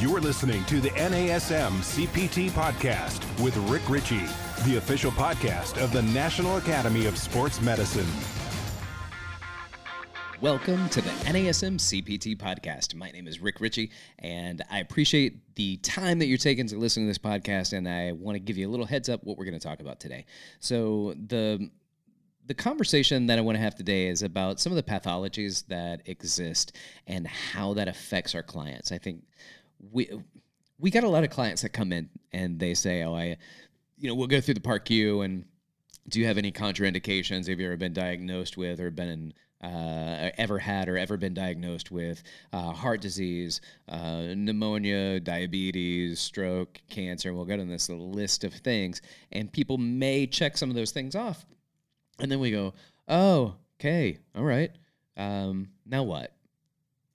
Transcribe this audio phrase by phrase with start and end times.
[0.00, 4.22] You're listening to the NASM CPT podcast with Rick Richey,
[4.64, 8.06] the official podcast of the National Academy of Sports Medicine.
[10.40, 12.94] Welcome to the NASM CPT podcast.
[12.94, 17.02] My name is Rick Richey, and I appreciate the time that you're taking to listen
[17.02, 17.74] to this podcast.
[17.76, 19.80] And I want to give you a little heads up what we're going to talk
[19.80, 20.24] about today.
[20.60, 21.68] So the
[22.46, 26.00] the conversation that I want to have today is about some of the pathologies that
[26.06, 26.74] exist
[27.06, 28.90] and how that affects our clients.
[28.90, 29.22] I think
[29.92, 30.10] we
[30.78, 33.36] we got a lot of clients that come in and they say, "Oh, I,
[33.98, 35.44] you know, we'll go through the PAR-Q and
[36.08, 37.48] do you have any contraindications?
[37.48, 41.90] Have you ever been diagnosed with or been uh, ever had or ever been diagnosed
[41.90, 47.34] with uh, heart disease, uh, pneumonia, diabetes, stroke, cancer.
[47.34, 49.02] We'll go down this list of things,
[49.32, 51.44] and people may check some of those things off,
[52.18, 52.74] and then we go,
[53.06, 54.70] "Oh, okay, all right.
[55.16, 56.32] Um, now what?"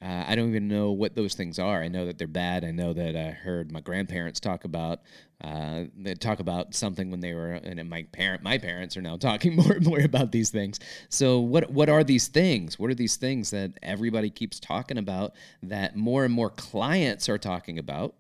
[0.06, 1.82] Uh, I don't even know what those things are.
[1.82, 2.64] I know that they're bad.
[2.64, 5.00] I know that I heard my grandparents talk about
[5.44, 9.18] uh, they talk about something when they were, and my parent, my parents are now
[9.18, 10.80] talking more and more about these things.
[11.10, 12.80] So, what what are these things?
[12.80, 15.34] What are these things that everybody keeps talking about?
[15.62, 18.16] That more and more clients are talking about,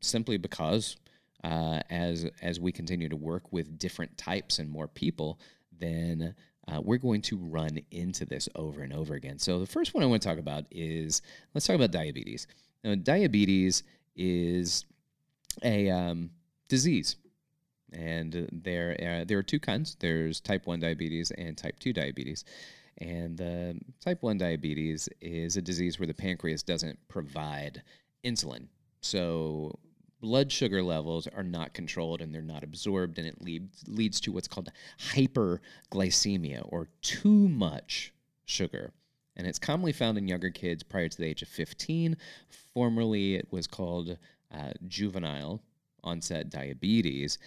[0.00, 0.96] simply because
[1.42, 5.40] uh, as as we continue to work with different types and more people,
[5.78, 6.34] then
[6.68, 9.38] uh, we're going to run into this over and over again.
[9.38, 11.22] So, the first one I want to talk about is
[11.54, 12.46] let's talk about diabetes.
[12.84, 13.82] Now, diabetes
[14.16, 14.84] is
[15.62, 16.30] a um,
[16.68, 17.16] disease,
[17.92, 19.96] and there uh, there are two kinds.
[19.98, 22.44] There's type one diabetes and type two diabetes.
[22.98, 27.82] And uh, type 1 diabetes is a disease where the pancreas doesn't provide
[28.24, 28.68] insulin.
[29.00, 29.78] So
[30.22, 34.32] blood sugar levels are not controlled and they're not absorbed, and it leads, leads to
[34.32, 34.70] what's called
[35.12, 38.14] hyperglycemia or too much
[38.46, 38.92] sugar.
[39.36, 42.16] And it's commonly found in younger kids prior to the age of 15.
[42.72, 44.16] Formerly, it was called
[44.54, 45.60] uh, juvenile
[46.04, 47.38] onset diabetes.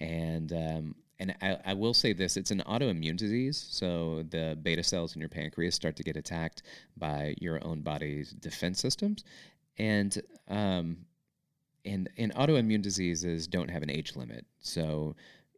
[0.00, 4.82] And um, and I, I, will say this it's an autoimmune disease so the beta
[4.82, 6.64] cells in your pancreas start to get attacked
[6.96, 9.22] by your own body's defense systems
[9.78, 10.96] and um,
[11.84, 14.44] and and autoimmune diseases don't have an age limit.
[14.60, 15.14] So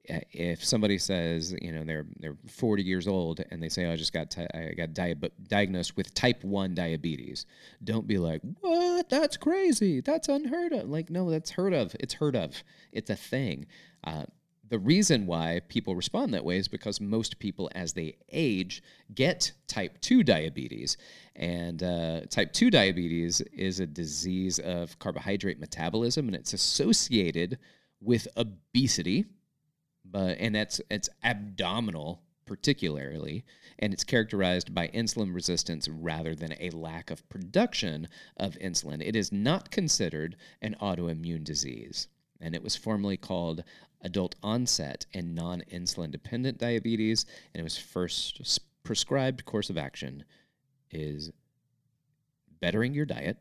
[0.08, 3.92] uh, if somebody says you know they're they're 40 years old and they say oh,
[3.92, 7.46] I just got I got diagnosed with type 1 diabetes
[7.82, 9.08] don't be like what?
[9.08, 10.00] That's crazy.
[10.00, 10.88] That's unheard of.
[10.88, 11.94] Like no that's heard of.
[12.00, 12.62] It's heard of.
[12.92, 13.66] It's a thing.
[14.04, 14.24] Uh,
[14.68, 18.82] the reason why people respond that way is because most people, as they age,
[19.14, 20.96] get type 2 diabetes.
[21.34, 27.58] And uh, type 2 diabetes is a disease of carbohydrate metabolism, and it's associated
[28.00, 29.26] with obesity,
[30.04, 33.44] but and that's it's abdominal particularly,
[33.80, 38.06] and it's characterized by insulin resistance rather than a lack of production
[38.36, 39.04] of insulin.
[39.04, 42.06] It is not considered an autoimmune disease
[42.40, 43.64] and it was formerly called
[44.06, 47.26] adult onset and non insulin dependent diabetes.
[47.52, 50.24] And it was first prescribed course of action
[50.90, 51.30] is
[52.60, 53.36] bettering your diet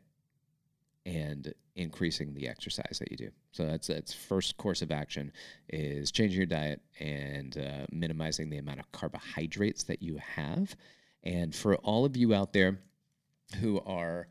[1.06, 3.30] and increasing the exercise that you do.
[3.52, 5.32] So that's that's first course of action
[5.68, 10.74] is changing your diet and uh, minimizing the amount of carbohydrates that you have.
[11.22, 12.80] And for all of you out there
[13.60, 14.26] who are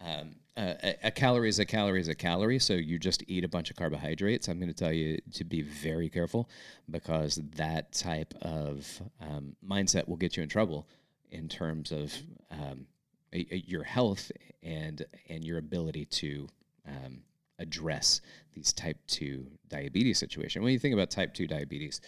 [0.00, 2.58] um, a, a, calorie is a calorie is a calorie.
[2.58, 4.48] So you just eat a bunch of carbohydrates.
[4.48, 6.48] I'm going to tell you to be very careful
[6.90, 10.88] because that type of um, mindset will get you in trouble
[11.30, 12.12] in terms of
[12.50, 12.86] um,
[13.32, 14.30] a, a, your health
[14.62, 16.48] and and your ability to
[16.86, 17.20] um,
[17.58, 18.20] address
[18.54, 20.62] these type 2 diabetes situation.
[20.62, 22.00] When you think about type 2 diabetes,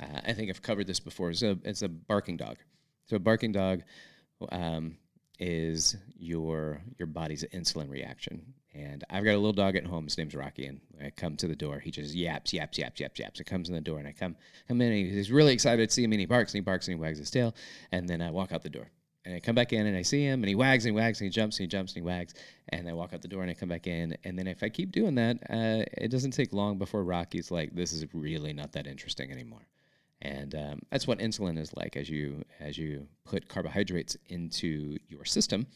[0.00, 1.30] uh, I think I've covered this before.
[1.30, 2.58] It's a, it's a barking dog.
[3.06, 3.82] So a barking dog
[4.50, 4.96] um,
[5.38, 8.54] is your your body's insulin reaction.
[8.74, 10.04] And I've got a little dog at home.
[10.04, 11.78] His name's Rocky, and I come to the door.
[11.78, 13.40] He just yaps, yaps, yaps, yaps, yaps.
[13.40, 14.36] It comes in the door, and I come
[14.68, 14.92] come in.
[14.92, 16.16] And he's really excited to see me.
[16.16, 17.54] And he barks and he barks and he wags his tail,
[17.92, 18.90] and then I walk out the door.
[19.24, 21.20] And I come back in and I see him, and he wags and he wags
[21.20, 22.34] and he jumps and he jumps and he wags.
[22.68, 24.16] And I walk out the door and I come back in.
[24.22, 27.74] And then if I keep doing that, uh, it doesn't take long before Rocky's like,
[27.74, 29.66] "This is really not that interesting anymore."
[30.22, 31.96] And um, that's what insulin is like.
[31.96, 35.66] As you as you put carbohydrates into your system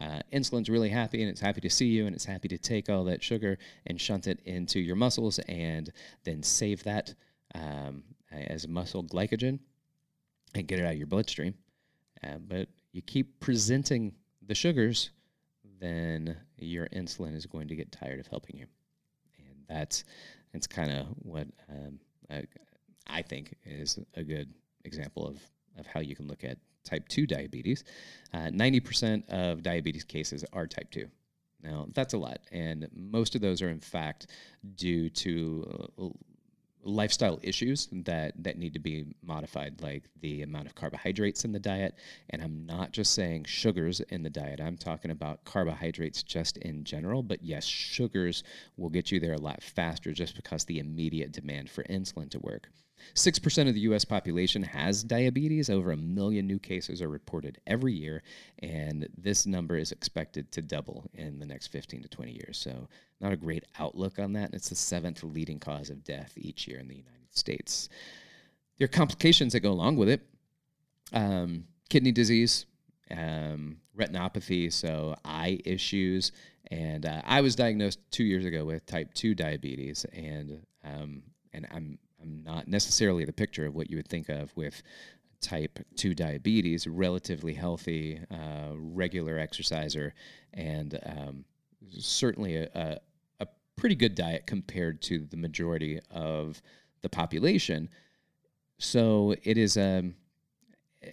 [0.00, 2.88] uh, insulin's really happy and it's happy to see you and it's happy to take
[2.88, 5.92] all that sugar and shunt it into your muscles and
[6.24, 7.14] then save that
[7.54, 9.58] um, as muscle glycogen
[10.54, 11.54] and get it out of your bloodstream.
[12.22, 14.12] Uh, but you keep presenting
[14.46, 15.10] the sugars
[15.80, 18.66] then your insulin is going to get tired of helping you.
[19.38, 20.02] And that's
[20.52, 22.00] that's kind of what um,
[23.08, 24.52] I think is a good
[24.84, 25.40] example of,
[25.78, 27.84] of how you can look at type 2 diabetes.
[28.32, 31.06] Uh, 90% of diabetes cases are type 2.
[31.62, 32.40] Now, that's a lot.
[32.52, 34.28] And most of those are, in fact,
[34.76, 36.08] due to uh,
[36.84, 41.58] lifestyle issues that, that need to be modified, like the amount of carbohydrates in the
[41.58, 41.96] diet.
[42.30, 46.84] And I'm not just saying sugars in the diet, I'm talking about carbohydrates just in
[46.84, 47.22] general.
[47.22, 48.44] But yes, sugars
[48.76, 52.38] will get you there a lot faster just because the immediate demand for insulin to
[52.38, 52.68] work.
[53.14, 55.70] 6% of the US population has diabetes.
[55.70, 58.22] Over a million new cases are reported every year,
[58.60, 62.58] and this number is expected to double in the next 15 to 20 years.
[62.58, 62.88] So,
[63.20, 64.46] not a great outlook on that.
[64.46, 67.88] And it's the seventh leading cause of death each year in the United States.
[68.78, 70.22] There are complications that go along with it
[71.12, 72.66] um, kidney disease,
[73.10, 76.32] um, retinopathy, so eye issues.
[76.70, 81.22] And uh, I was diagnosed two years ago with type 2 diabetes, and um,
[81.52, 84.82] and I'm I'm not necessarily the picture of what you would think of with
[85.40, 90.14] type 2 diabetes, relatively healthy, uh, regular exerciser,
[90.54, 91.44] and um,
[91.90, 92.98] certainly a, a,
[93.40, 96.60] a, pretty good diet compared to the majority of
[97.02, 97.88] the population.
[98.78, 100.00] So it is a.
[100.00, 100.14] Um,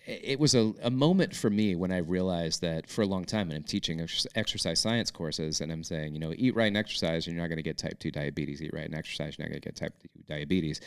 [0.06, 3.50] it was a, a moment for me when I realized that for a long time,
[3.50, 6.78] and I'm teaching ex- exercise science courses, and I'm saying, you know, eat right and
[6.78, 8.62] exercise, and you're not going to get type 2 diabetes.
[8.62, 10.82] Eat right and exercise, you're not going to get type 2 diabetes.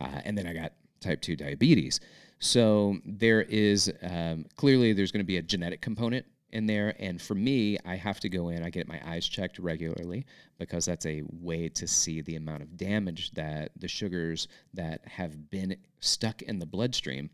[0.00, 2.00] Uh, and then I got type 2 diabetes.
[2.38, 6.94] So there is um, clearly there's going to be a genetic component in there.
[6.98, 10.24] And for me, I have to go in, I get my eyes checked regularly
[10.58, 15.50] because that's a way to see the amount of damage that the sugars that have
[15.50, 17.28] been stuck in the bloodstream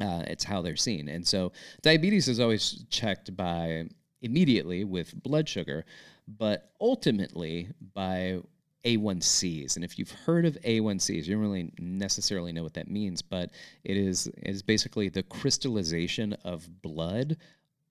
[0.00, 1.08] uh, it's how they're seen.
[1.08, 1.52] And so
[1.82, 3.88] diabetes is always checked by
[4.22, 5.84] immediately with blood sugar,
[6.26, 8.40] but ultimately by
[8.84, 9.76] A1Cs.
[9.76, 13.50] And if you've heard of A1Cs, you don't really necessarily know what that means, but
[13.84, 17.36] it is, is basically the crystallization of blood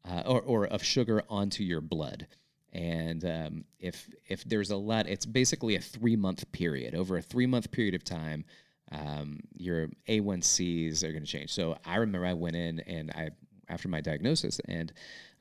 [0.09, 2.27] uh, or, or of sugar onto your blood.
[2.75, 6.93] And um, if if there's a lot, it's basically a three month period.
[6.93, 8.43] Over a three month period of time,
[8.91, 11.53] um, your A1Cs are going to change.
[11.53, 13.29] So I remember I went in and I
[13.67, 14.93] after my diagnosis and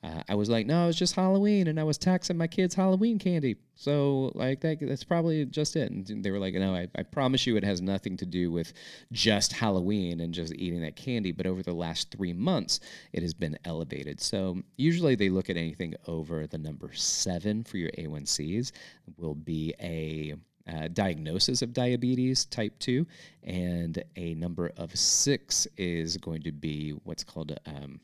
[0.05, 2.75] uh, I was like, no, it was just Halloween, and I was taxing my kids
[2.75, 3.55] Halloween candy.
[3.75, 5.89] So like that, that's probably just it.
[5.89, 8.73] And they were like, no, I, I promise you, it has nothing to do with
[9.11, 11.31] just Halloween and just eating that candy.
[11.31, 12.81] But over the last three months,
[13.13, 14.21] it has been elevated.
[14.21, 18.73] So usually they look at anything over the number seven for your A1Cs
[19.17, 20.35] will be a
[20.71, 23.05] uh, diagnosis of diabetes type 2,
[23.43, 27.99] and a number of six is going to be what's called um,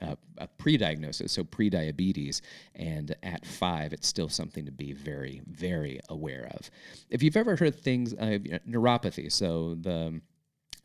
[0.00, 2.42] a, a pre-diagnosis, so pre-diabetes,
[2.74, 6.70] and at five, it's still something to be very, very aware of.
[7.10, 8.38] If you've ever heard things, uh,
[8.68, 10.20] neuropathy, so the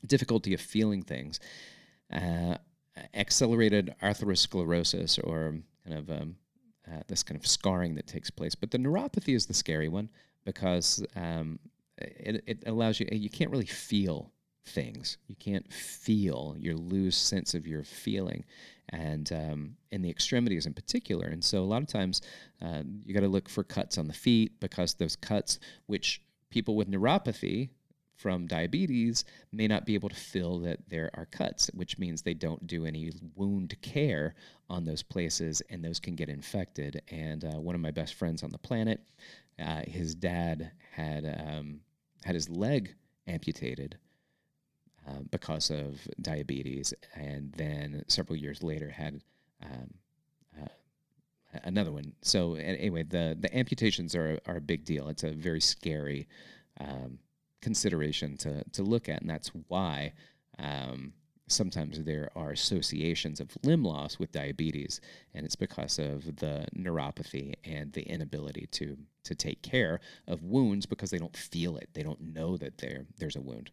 [0.06, 1.40] difficulty of feeling things,
[2.12, 2.58] uh,
[3.14, 6.36] accelerated atherosclerosis, or kind of um,
[6.92, 8.56] uh, this kind of scarring that takes place.
[8.56, 10.10] But the neuropathy is the scary one
[10.46, 11.60] because um,
[11.98, 14.32] it, it allows you, you can't really feel
[14.66, 15.18] things.
[15.28, 18.46] You can't feel, you lose sense of your feeling,
[18.90, 21.28] and um, in the extremities in particular.
[21.28, 22.22] And so a lot of times
[22.62, 26.76] uh, you got to look for cuts on the feet because those cuts, which people
[26.76, 27.70] with neuropathy
[28.16, 32.34] from diabetes may not be able to feel that there are cuts, which means they
[32.34, 34.36] don't do any wound care
[34.70, 37.02] on those places, and those can get infected.
[37.10, 39.02] And uh, one of my best friends on the planet
[39.60, 41.80] uh, his dad had um,
[42.24, 42.96] had his leg
[43.28, 43.98] amputated
[45.08, 49.22] uh, because of diabetes, and then several years later had
[49.64, 49.94] um,
[50.60, 50.68] uh,
[51.64, 52.14] another one.
[52.22, 55.08] So anyway, the the amputations are are a big deal.
[55.10, 56.28] It's a very scary
[56.80, 57.20] um,
[57.64, 60.14] consideration to to look at, and that's why.
[60.60, 61.14] Um,
[61.48, 65.02] sometimes there are associations of limb loss with diabetes,
[65.34, 70.86] and it's because of the neuropathy and the inability to to take care of wounds
[70.86, 71.90] because they don't feel it.
[71.94, 73.72] They don't know that there there's a wound.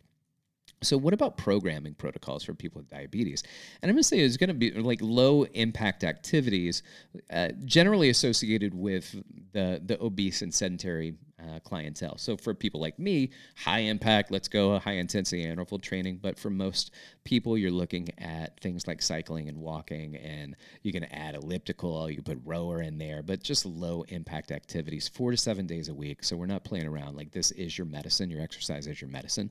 [0.83, 3.43] So, what about programming protocols for people with diabetes?
[3.83, 6.83] And I'm going to say it's going to be like low impact activities,
[7.31, 9.15] uh, generally associated with
[9.53, 12.19] the the obese and sedentary uh, clientele.
[12.19, 16.19] So, for people like me, high impact, let's go high intensity interval training.
[16.23, 16.93] But for most
[17.25, 22.23] people, you're looking at things like cycling and walking, and you can add elliptical, you
[22.23, 26.25] put rower in there, but just low impact activities, four to seven days a week.
[26.25, 27.17] So, we're not playing around.
[27.17, 28.31] Like this is your medicine.
[28.31, 29.51] Your exercise is your medicine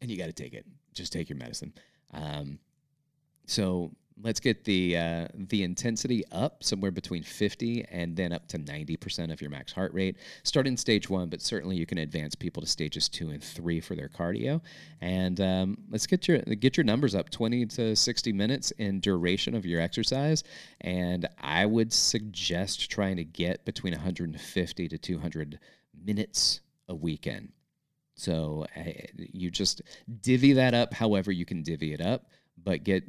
[0.00, 0.66] and you got to take it.
[0.94, 1.72] Just take your medicine.
[2.12, 2.58] Um,
[3.46, 8.58] so let's get the uh, the intensity up somewhere between 50 and then up to
[8.58, 10.16] 90% of your max heart rate.
[10.42, 13.80] Start in stage one, but certainly you can advance people to stages two and three
[13.80, 14.60] for their cardio.
[15.00, 19.54] And um, let's get your get your numbers up 20 to 60 minutes in duration
[19.54, 20.44] of your exercise.
[20.80, 25.58] And I would suggest trying to get between 150 to 200
[26.04, 27.52] minutes a weekend.
[28.14, 28.82] So uh,
[29.16, 29.82] you just
[30.22, 33.04] divvy that up however you can divvy it up, but get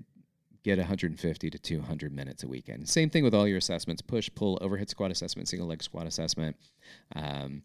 [0.67, 2.87] get 150 to 200 minutes a weekend.
[2.89, 6.55] Same thing with all your assessments: push, pull, overhead squat assessment, single leg squat assessment.
[7.15, 7.63] Um,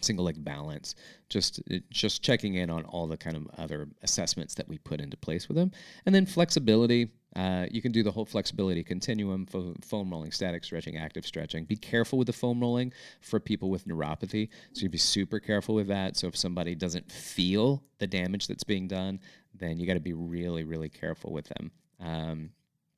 [0.00, 0.94] single leg balance
[1.28, 5.16] just just checking in on all the kind of other assessments that we put into
[5.16, 5.70] place with them
[6.06, 10.64] and then flexibility uh, you can do the whole flexibility continuum fo- foam rolling static
[10.64, 14.88] stretching active stretching be careful with the foam rolling for people with neuropathy so you
[14.88, 19.20] be super careful with that so if somebody doesn't feel the damage that's being done
[19.54, 22.50] then you got to be really really careful with them um,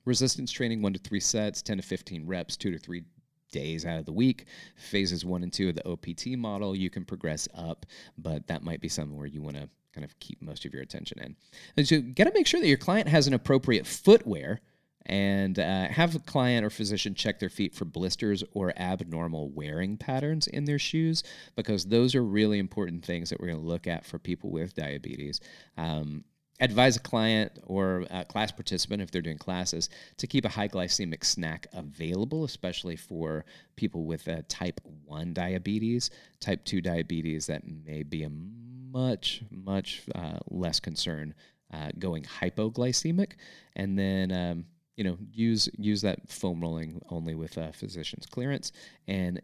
[0.05, 3.03] resistance training, one to three sets, 10 to 15 reps, two to three
[3.51, 4.47] days out of the week.
[4.77, 7.87] Phases one and two of the OPT model, you can progress up,
[8.19, 10.83] but that might be something where you want to kind of keep most of your
[10.83, 11.37] attention in.
[11.77, 14.61] And so, you got to make sure that your client has an appropriate footwear
[15.07, 19.97] and uh, have a client or physician check their feet for blisters or abnormal wearing
[19.97, 21.25] patterns in their shoes
[21.57, 24.75] because those are really important things that we're going to look at for people with
[24.75, 25.41] diabetes.
[25.77, 26.25] Um,
[26.63, 30.69] advise a client or a class participant if they're doing classes to keep a high
[30.69, 33.45] glycemic snack available especially for
[33.77, 36.11] people with type 1 diabetes.
[36.41, 41.35] Type 2 diabetes that may be a much much uh, less concern
[41.73, 43.33] uh, going hypoglycemic.
[43.75, 44.65] And then um,
[44.97, 48.73] you know use use that foam rolling only with a physician's clearance
[49.09, 49.41] and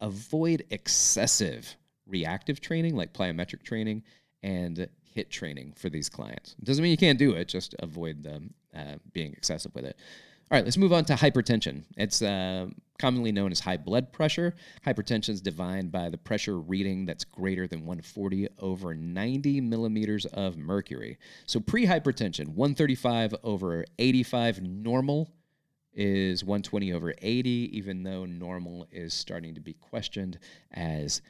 [0.00, 4.02] avoid excessive reactive training like plyometric training
[4.42, 6.54] and HIIT training for these clients.
[6.62, 9.96] Doesn't mean you can't do it, just avoid them uh, being excessive with it.
[10.48, 11.82] All right, let's move on to hypertension.
[11.96, 12.68] It's uh,
[13.00, 14.54] commonly known as high blood pressure.
[14.86, 20.56] Hypertension is defined by the pressure reading that's greater than 140 over 90 millimeters of
[20.56, 21.18] mercury.
[21.46, 25.32] So pre hypertension, 135 over 85 normal
[25.92, 30.38] is 120 over 80, even though normal is starting to be questioned
[30.70, 31.22] as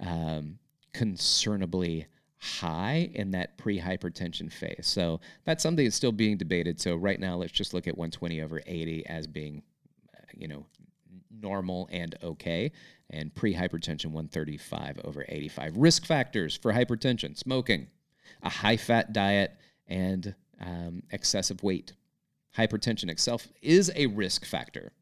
[0.00, 0.58] um,
[0.94, 2.06] concernably
[2.38, 4.86] high in that pre-hypertension phase.
[4.86, 6.80] So that's something that's still being debated.
[6.80, 9.62] So right now, let's just look at 120 over 80 as being,
[10.14, 10.66] uh, you know,
[11.40, 12.72] normal and okay,
[13.10, 15.76] and pre-hypertension 135 over 85.
[15.76, 17.88] Risk factors for hypertension: smoking,
[18.42, 19.52] a high-fat diet,
[19.86, 21.92] and um, excessive weight.
[22.56, 24.92] Hypertension itself is a risk factor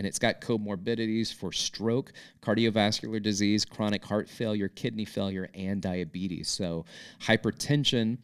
[0.00, 6.48] and it's got comorbidities for stroke, cardiovascular disease, chronic heart failure, kidney failure, and diabetes.
[6.48, 6.86] So,
[7.20, 8.16] hypertension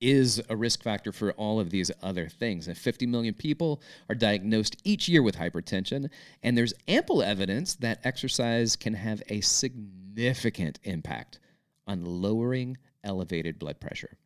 [0.00, 2.66] is a risk factor for all of these other things.
[2.66, 6.10] And 50 million people are diagnosed each year with hypertension,
[6.42, 11.38] and there's ample evidence that exercise can have a significant impact
[11.86, 14.18] on lowering elevated blood pressure.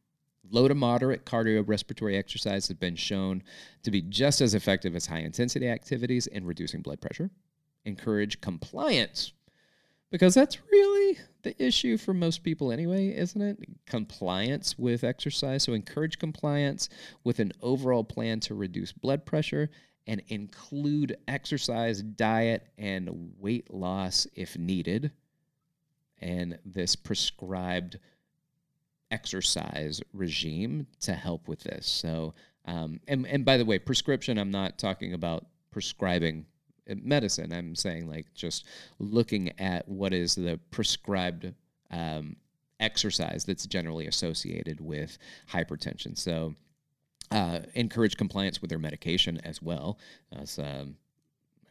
[0.50, 3.42] Low to moderate cardiorespiratory exercise has been shown
[3.82, 7.30] to be just as effective as high intensity activities in reducing blood pressure.
[7.84, 9.32] Encourage compliance
[10.14, 13.58] because that's really the issue for most people anyway, isn't it?
[13.84, 15.64] Compliance with exercise.
[15.64, 16.88] So encourage compliance
[17.24, 19.70] with an overall plan to reduce blood pressure
[20.06, 25.10] and include exercise, diet, and weight loss if needed.
[26.20, 27.98] And this prescribed
[29.14, 31.87] exercise regime to help with this.
[31.87, 34.38] So, um, and and by the way, prescription.
[34.38, 36.47] I'm not talking about prescribing
[36.87, 37.52] medicine.
[37.52, 38.66] I'm saying like just
[38.99, 41.54] looking at what is the prescribed
[41.90, 42.37] um,
[42.80, 45.18] exercise that's generally associated with
[45.52, 46.18] hypertension.
[46.18, 46.54] So.
[47.30, 49.99] Uh, encourage compliance with their medication as well.
[50.30, 50.94] As, um,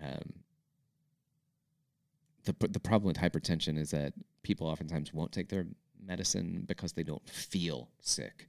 [0.02, 0.34] um,
[2.46, 5.68] the, the problem with hypertension is that people oftentimes won't take their
[6.06, 8.48] medicine because they don't feel sick.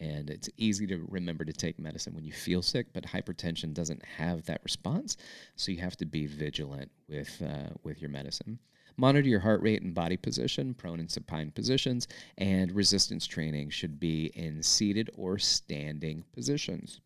[0.00, 4.02] And it's easy to remember to take medicine when you feel sick, but hypertension doesn't
[4.04, 5.18] have that response.
[5.56, 8.58] So you have to be vigilant with, uh, with your medicine.
[8.96, 12.08] Monitor your heart rate and body position, prone and supine positions,
[12.38, 17.00] and resistance training should be in seated or standing positions.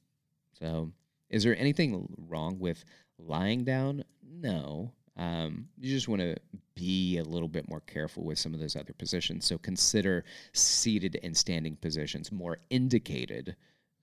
[0.58, 0.92] So,
[1.30, 2.84] is there anything wrong with
[3.18, 4.04] lying down?
[4.22, 4.92] No.
[5.16, 6.36] Um, you just want to
[6.74, 9.44] be a little bit more careful with some of those other positions.
[9.46, 13.56] So consider seated and standing positions more indicated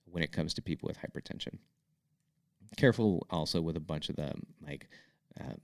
[0.06, 1.58] when it comes to people with hypertension.
[2.76, 4.32] Careful also with a bunch of the
[4.66, 4.88] like
[5.38, 5.54] uh,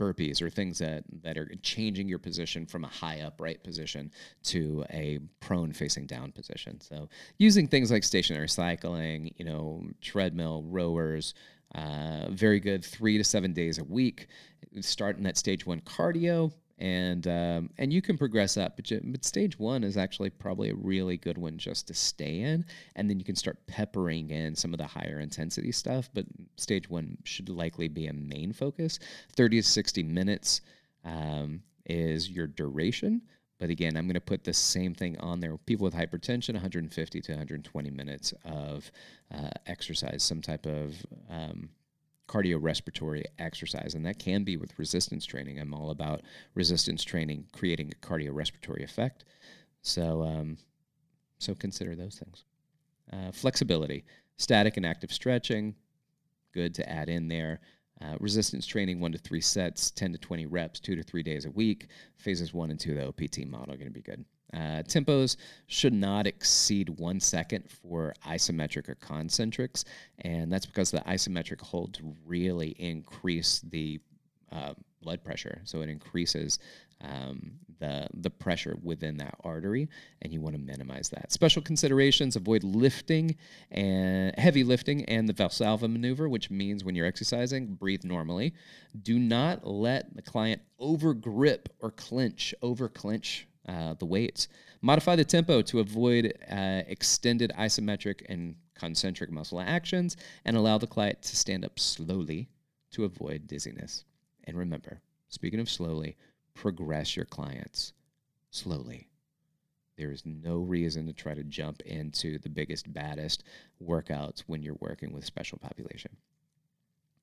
[0.00, 4.10] burpees or things that, that are changing your position from a high upright position
[4.42, 6.80] to a prone facing down position.
[6.80, 7.08] So
[7.38, 11.34] using things like stationary cycling, you know, treadmill, rowers,
[11.74, 14.28] uh, very good three to seven days a week.
[14.80, 18.76] Starting that stage one cardio, and um, and you can progress up.
[18.76, 22.40] But, you, but stage one is actually probably a really good one just to stay
[22.40, 26.08] in, and then you can start peppering in some of the higher intensity stuff.
[26.14, 29.00] But stage one should likely be a main focus.
[29.32, 30.60] Thirty to sixty minutes
[31.04, 33.22] um, is your duration.
[33.60, 35.56] But again, I'm going to put the same thing on there.
[35.58, 38.90] People with hypertension, 150 to 120 minutes of
[39.32, 40.96] uh, exercise, some type of
[41.28, 41.68] um,
[42.26, 45.60] cardiorespiratory exercise, and that can be with resistance training.
[45.60, 46.22] I'm all about
[46.54, 49.26] resistance training creating a cardiorespiratory effect.
[49.82, 50.56] So, um,
[51.38, 52.44] so consider those things.
[53.12, 54.04] Uh, flexibility,
[54.38, 55.74] static and active stretching,
[56.54, 57.60] good to add in there.
[58.02, 61.44] Uh, resistance training, one to three sets, 10 to 20 reps, two to three days
[61.44, 61.88] a week.
[62.16, 64.24] Phases one and two, of the OPT model, are going to be good.
[64.52, 69.84] Uh, tempos should not exceed one second for isometric or concentrics,
[70.20, 74.00] and that's because the isometric holds really increase the
[74.50, 75.60] uh, blood pressure.
[75.64, 76.58] So it increases
[77.02, 79.88] um, the the pressure within that artery,
[80.22, 81.32] and you want to minimize that.
[81.32, 83.36] Special considerations: avoid lifting
[83.70, 88.54] and heavy lifting and the Valsalva maneuver, which means when you're exercising, breathe normally.
[89.02, 94.48] Do not let the client over grip or clench, over clench uh, the weights.
[94.82, 100.86] Modify the tempo to avoid uh, extended isometric and concentric muscle actions, and allow the
[100.86, 102.48] client to stand up slowly
[102.92, 104.04] to avoid dizziness.
[104.50, 106.16] And remember, speaking of slowly,
[106.54, 107.92] progress your clients
[108.50, 109.06] slowly.
[109.96, 113.44] There is no reason to try to jump into the biggest, baddest
[113.80, 116.16] workouts when you're working with special population.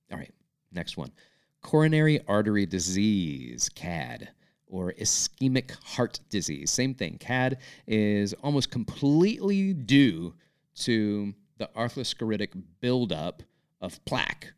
[0.10, 0.34] All right,
[0.72, 1.12] next one
[1.62, 4.30] coronary artery disease, CAD
[4.66, 6.72] or ischemic heart disease.
[6.72, 7.18] Same thing.
[7.18, 7.58] CAD
[7.88, 10.34] is almost completely due
[10.76, 13.44] to the atherosclerotic buildup
[13.82, 14.54] of plaque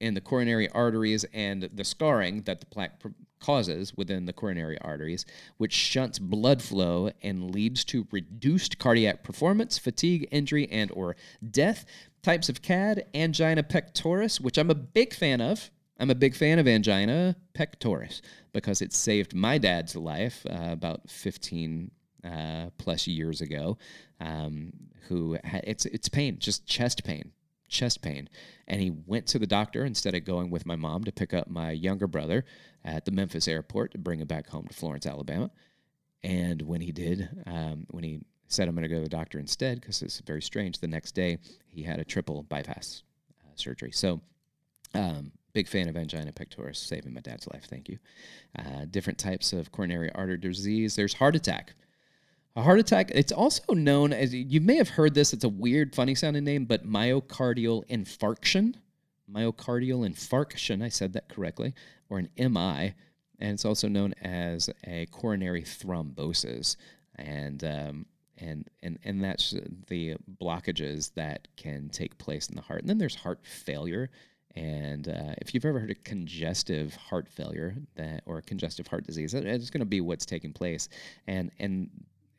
[0.00, 3.00] in the coronary arteries and the scarring that the plaque
[3.40, 5.24] causes within the coronary arteries,
[5.56, 11.16] which shunts blood flow and leads to reduced cardiac performance, fatigue, injury, and or
[11.50, 11.84] death.
[12.22, 15.70] Types of CAD, angina pectoris, which I'm a big fan of.
[15.98, 18.20] I'm a big fan of angina pectoris
[18.52, 21.90] because it saved my dad's life uh, about 15
[22.24, 23.78] uh, plus years ago.
[24.20, 24.72] Um,
[25.08, 27.30] who had, it's it's pain, just chest pain,
[27.68, 28.28] chest pain,
[28.66, 31.48] and he went to the doctor instead of going with my mom to pick up
[31.48, 32.44] my younger brother
[32.84, 35.50] at the Memphis airport to bring him back home to Florence, Alabama.
[36.22, 39.38] And when he did, um, when he said I'm going to go to the doctor
[39.38, 43.02] instead because it's very strange, the next day he had a triple bypass
[43.44, 43.92] uh, surgery.
[43.92, 44.20] So.
[44.94, 47.64] Um, Big fan of angina pectoris, saving my dad's life.
[47.64, 47.96] Thank you.
[48.58, 50.94] Uh, different types of coronary artery disease.
[50.94, 51.72] There's heart attack.
[52.56, 55.94] A heart attack, it's also known as, you may have heard this, it's a weird,
[55.94, 58.76] funny sounding name, but myocardial infarction.
[59.30, 61.74] Myocardial infarction, I said that correctly,
[62.08, 62.94] or an MI.
[63.38, 66.76] And it's also known as a coronary thrombosis.
[67.16, 68.06] And, um,
[68.38, 69.54] and, and, and that's
[69.88, 72.80] the blockages that can take place in the heart.
[72.80, 74.08] And then there's heart failure.
[74.54, 79.34] And uh, if you've ever heard of congestive heart failure that, or congestive heart disease,
[79.34, 80.88] it's going to be what's taking place.
[81.26, 81.90] And, and,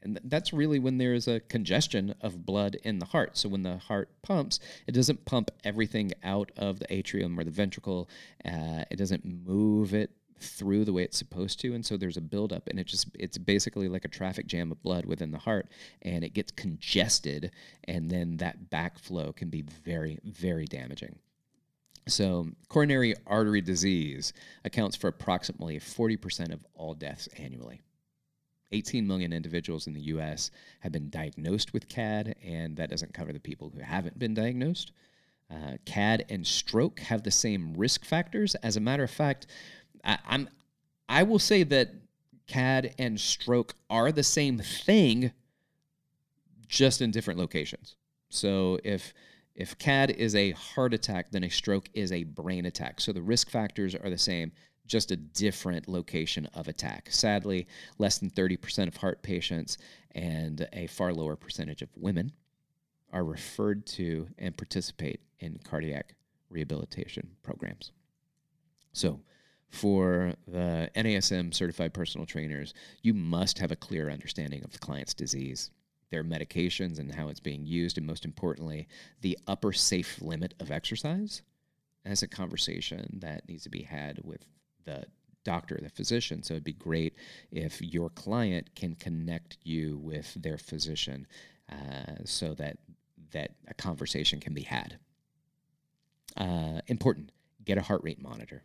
[0.07, 3.37] and that's really when there is a congestion of blood in the heart.
[3.37, 7.51] So when the heart pumps, it doesn't pump everything out of the atrium or the
[7.51, 8.09] ventricle.
[8.45, 12.21] Uh, it doesn't move it through the way it's supposed to and so there's a
[12.21, 15.67] buildup and it just it's basically like a traffic jam of blood within the heart
[16.03, 17.49] and it gets congested
[17.85, 21.17] and then that backflow can be very very damaging
[22.07, 24.31] so, coronary artery disease
[24.63, 27.81] accounts for approximately 40% of all deaths annually.
[28.71, 30.51] 18 million individuals in the US
[30.81, 34.91] have been diagnosed with CAD, and that doesn't cover the people who haven't been diagnosed.
[35.49, 38.55] Uh, CAD and stroke have the same risk factors.
[38.55, 39.47] As a matter of fact,
[40.03, 40.49] I, I'm
[41.09, 41.91] I will say that
[42.47, 45.31] CAD and stroke are the same thing,
[46.67, 47.95] just in different locations.
[48.29, 49.13] So if
[49.55, 53.01] if CAD is a heart attack, then a stroke is a brain attack.
[53.01, 54.51] So the risk factors are the same,
[54.87, 57.09] just a different location of attack.
[57.11, 59.77] Sadly, less than 30% of heart patients
[60.11, 62.31] and a far lower percentage of women
[63.11, 66.15] are referred to and participate in cardiac
[66.49, 67.91] rehabilitation programs.
[68.93, 69.21] So,
[69.69, 75.13] for the NASM certified personal trainers, you must have a clear understanding of the client's
[75.13, 75.71] disease
[76.09, 78.87] their medications and how it's being used, and most importantly,
[79.21, 81.41] the upper safe limit of exercise.
[82.05, 84.45] That's a conversation that needs to be had with
[84.87, 85.05] the
[85.43, 86.41] doctor, the physician.
[86.43, 87.13] So it'd be great
[87.51, 91.27] if your client can connect you with their physician
[91.71, 92.77] uh, so that
[93.31, 94.97] that a conversation can be had.
[96.35, 97.31] Uh, important.
[97.65, 98.63] Get a heart rate monitor.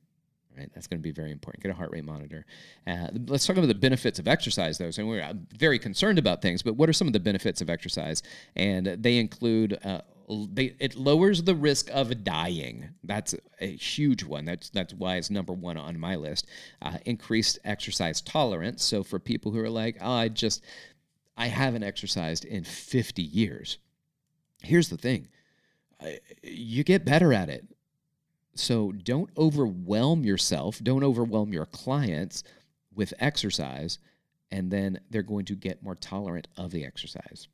[0.56, 1.62] Right, that's going to be very important.
[1.62, 2.44] Get a heart rate monitor.
[2.86, 4.90] Uh, let's talk about the benefits of exercise, though.
[4.90, 8.22] So we're very concerned about things, but what are some of the benefits of exercise?
[8.54, 12.90] And they include uh, they, it lowers the risk of dying.
[13.04, 14.44] That's a huge one.
[14.44, 16.46] That's that's why it's number one on my list.
[16.80, 18.84] Uh, increased exercise tolerance.
[18.84, 20.62] So for people who are like, oh, I just
[21.36, 23.78] I haven't exercised in 50 years.
[24.62, 25.28] Here's the thing,
[26.42, 27.66] you get better at it.
[28.54, 30.78] So don't overwhelm yourself.
[30.82, 32.44] Don't overwhelm your clients
[32.94, 33.98] with exercise,
[34.50, 37.48] and then they're going to get more tolerant of the exercise.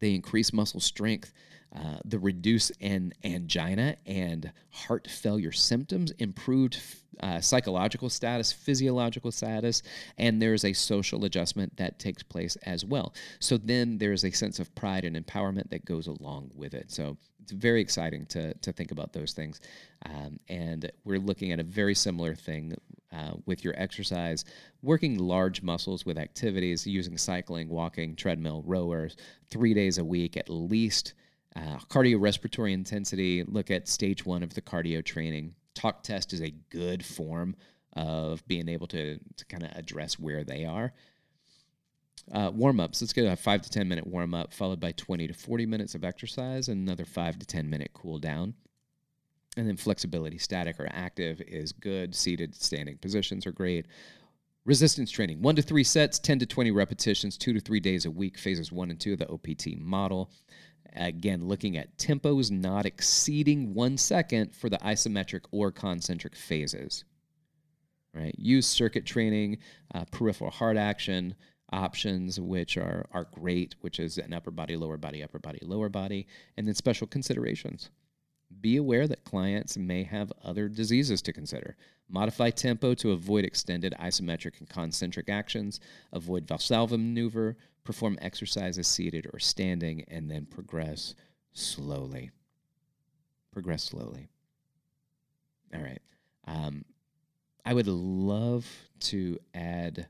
[0.00, 1.32] They increase muscle strength
[1.74, 6.78] uh, the reduce in angina and heart failure symptoms, improved
[7.20, 9.82] uh, psychological status, physiological status,
[10.18, 13.14] and there's a social adjustment that takes place as well.
[13.40, 16.90] So then there's a sense of pride and empowerment that goes along with it.
[16.90, 19.60] So it's very exciting to, to think about those things.
[20.04, 22.74] Um, and we're looking at a very similar thing
[23.12, 24.44] uh, with your exercise,
[24.82, 29.16] working large muscles with activities using cycling, walking, treadmill, rowers,
[29.48, 31.14] three days a week at least
[31.56, 35.54] uh, cardiorespiratory intensity, look at stage one of the cardio training.
[35.74, 37.56] Talk test is a good form
[37.94, 40.92] of being able to, to kind of address where they are.
[42.32, 43.00] Uh, warm ups.
[43.00, 45.94] Let's get a five to 10 minute warm up, followed by 20 to 40 minutes
[45.94, 48.54] of exercise, and another five to 10 minute cool down.
[49.56, 52.14] And then flexibility, static or active, is good.
[52.14, 53.86] Seated, standing positions are great.
[54.66, 58.10] Resistance training, one to three sets, 10 to 20 repetitions, two to three days a
[58.10, 60.30] week, phases one and two of the OPT model.
[60.94, 67.04] Again, looking at tempos not exceeding one second for the isometric or concentric phases.
[68.14, 68.34] Right?
[68.38, 69.58] Use circuit training,
[69.94, 71.34] uh, peripheral heart action
[71.72, 75.88] options, which are, are great, which is an upper body, lower body, upper body, lower
[75.88, 77.90] body, and then special considerations.
[78.60, 81.76] Be aware that clients may have other diseases to consider.
[82.08, 85.80] Modify tempo to avoid extended isometric and concentric actions.
[86.12, 87.56] Avoid Valsalva maneuver.
[87.84, 91.14] Perform exercises seated or standing, and then progress
[91.52, 92.30] slowly.
[93.52, 94.28] Progress slowly.
[95.74, 96.00] All right.
[96.46, 96.84] Um,
[97.64, 98.66] I would love
[99.00, 100.06] to add.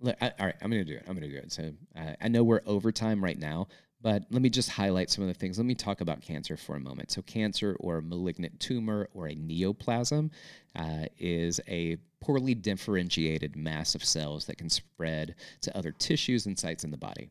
[0.00, 1.04] Look, I, all right, I'm going to do it.
[1.08, 1.52] I'm going to do it.
[1.52, 3.68] So uh, I know we're over time right now,
[4.00, 5.58] but let me just highlight some of the things.
[5.58, 7.10] Let me talk about cancer for a moment.
[7.10, 10.30] So, cancer or a malignant tumor or a neoplasm
[10.76, 16.58] uh, is a poorly differentiated mass of cells that can spread to other tissues and
[16.58, 17.30] sites in the body.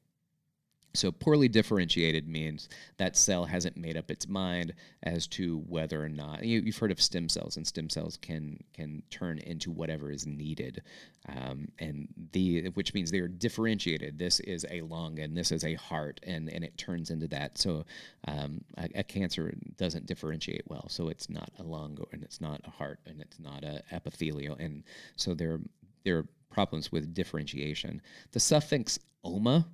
[0.93, 4.73] So, poorly differentiated means that cell hasn't made up its mind
[5.04, 8.63] as to whether or not you, have heard of stem cells, and stem cells can
[8.73, 10.82] can turn into whatever is needed,
[11.30, 14.17] um, and the which means they are differentiated.
[14.17, 17.58] This is a lung, and this is a heart, and and it turns into that.
[17.60, 17.86] So,
[18.28, 20.88] um, a, a, cancer doesn't differentiate well.
[20.89, 24.56] So it's not a lung, and it's not a heart, and it's not a epithelial,
[24.56, 24.84] and
[25.15, 25.60] so there
[26.04, 28.02] there are problems with differentiation.
[28.32, 29.67] The suffix oma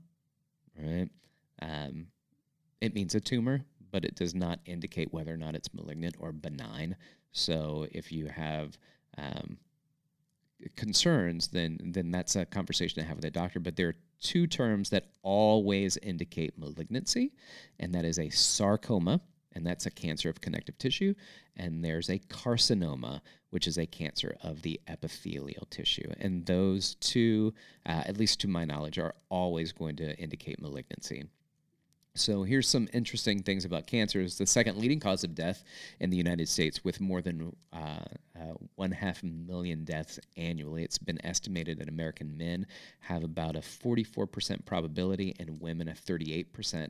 [0.78, 1.10] right?
[1.62, 2.08] Um,
[2.82, 6.32] it means a tumor, but it does not indicate whether or not it's malignant or
[6.32, 6.96] benign.
[7.32, 8.78] So if you have
[9.18, 9.58] um,
[10.76, 13.60] concerns, then then that's a conversation to have with a doctor.
[13.60, 17.34] But there are two terms that always indicate malignancy,
[17.80, 19.22] and that is a sarcoma,
[19.54, 21.14] and that's a cancer of connective tissue,
[21.56, 26.12] and there's a carcinoma, which is a cancer of the epithelial tissue.
[26.20, 27.54] And those two,
[27.86, 31.26] uh, at least to my knowledge, are always going to indicate malignancy.
[32.16, 34.22] So here's some interesting things about cancer.
[34.22, 35.64] It's the second leading cause of death
[36.00, 38.06] in the United States, with more than uh,
[38.40, 40.84] uh, one half million deaths annually.
[40.84, 42.68] It's been estimated that American men
[43.00, 46.90] have about a 44% probability, and women a 38%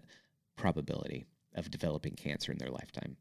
[0.58, 3.18] probability of developing cancer in their lifetime.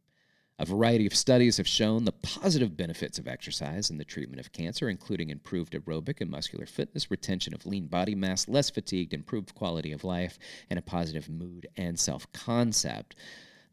[0.59, 4.53] A variety of studies have shown the positive benefits of exercise in the treatment of
[4.53, 9.55] cancer, including improved aerobic and muscular fitness, retention of lean body mass, less fatigued, improved
[9.55, 10.39] quality of life,
[10.71, 13.17] and a positive mood and self concept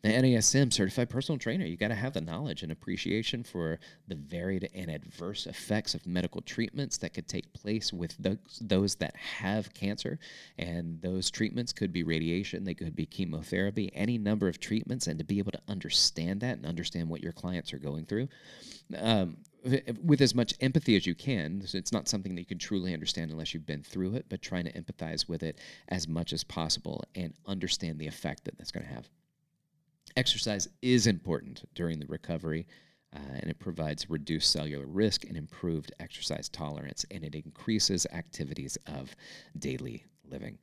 [0.01, 1.65] the NASM certified personal trainer.
[1.65, 6.07] You got to have the knowledge and appreciation for the varied and adverse effects of
[6.07, 10.17] medical treatments that could take place with those, those that have cancer.
[10.57, 15.07] And those treatments could be radiation, they could be chemotherapy, any number of treatments.
[15.07, 18.29] And to be able to understand that and understand what your clients are going through.
[18.97, 19.37] Um,
[20.03, 21.61] with as much empathy as you can.
[21.73, 24.63] It's not something that you can truly understand unless you've been through it, but trying
[24.63, 25.59] to empathize with it
[25.89, 29.09] as much as possible and understand the effect that that's going to have
[30.19, 32.67] exercise is important during the recovery.
[33.15, 38.77] uh, and it provides reduced cellular risk and improved exercise tolerance, and it increases activities
[38.87, 39.15] of
[39.57, 40.57] daily living.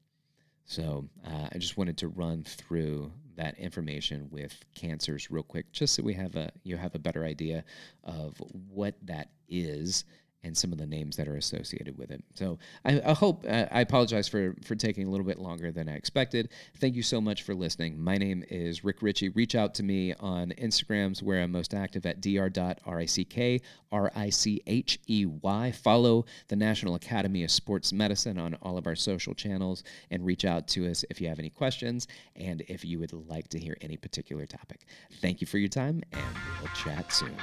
[0.64, 5.94] So uh, I just wanted to run through that information with cancers real quick, just
[5.94, 7.64] so we have a you have a better idea
[8.04, 8.40] of
[8.72, 10.04] what that is
[10.46, 12.22] and some of the names that are associated with it.
[12.34, 15.88] So I, I hope uh, I apologize for for taking a little bit longer than
[15.88, 16.50] I expected.
[16.78, 18.00] Thank you so much for listening.
[18.00, 19.28] My name is Rick Richey.
[19.28, 24.62] Reach out to me on Instagrams where I'm most active at dr.rick r i c
[24.66, 25.72] h e y.
[25.72, 30.44] Follow the National Academy of Sports Medicine on all of our social channels and reach
[30.44, 32.06] out to us if you have any questions
[32.36, 34.86] and if you would like to hear any particular topic.
[35.20, 37.36] Thank you for your time and we'll chat soon.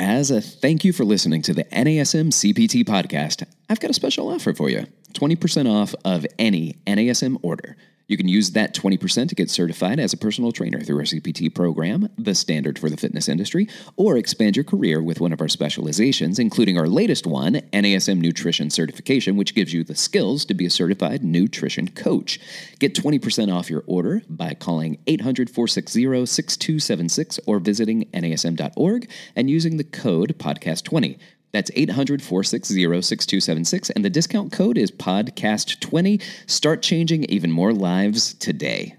[0.00, 4.30] As a thank you for listening to the NASM CPT podcast, I've got a special
[4.30, 7.76] offer for you 20% off of any NASM order.
[8.10, 11.54] You can use that 20% to get certified as a personal trainer through our CPT
[11.54, 15.46] program, the standard for the fitness industry, or expand your career with one of our
[15.46, 20.66] specializations, including our latest one, NASM Nutrition Certification, which gives you the skills to be
[20.66, 22.40] a certified nutrition coach.
[22.80, 29.76] Get 20% off your order by calling 800 460 6276 or visiting nasm.org and using
[29.76, 31.16] the code podcast20.
[31.52, 36.22] That's 800 460 6276, and the discount code is podcast20.
[36.46, 38.96] Start changing even more lives today.